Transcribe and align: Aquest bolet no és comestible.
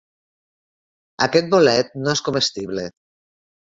Aquest 1.27 1.53
bolet 1.53 1.95
no 2.03 2.19
és 2.19 2.27
comestible. 2.31 2.93